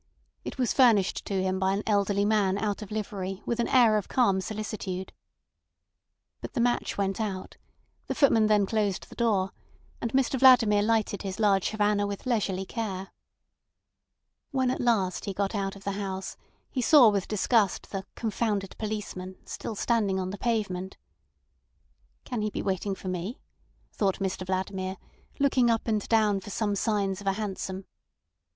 [0.43, 3.97] It was furnished to him by an elderly man out of livery with an air
[3.97, 5.13] of calm solicitude.
[6.41, 7.57] But the match went out;
[8.07, 9.51] the footman then closed the door,
[10.01, 13.11] and Mr Vladimir lighted his large Havana with leisurely care.
[14.49, 16.35] When at last he got out of the house,
[16.71, 20.97] he saw with disgust the "confounded policeman" still standing on the pavement.
[22.23, 23.39] "Can he be waiting for me,"
[23.93, 24.97] thought Mr Vladimir,
[25.37, 27.85] looking up and down for some signs of a hansom.